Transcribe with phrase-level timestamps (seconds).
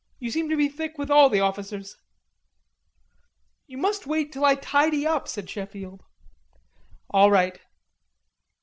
[0.17, 1.95] You seem to be thick with all the officers."
[3.67, 6.01] "You must wait till I tidy up," said Sheffield.
[7.11, 7.59] "All right."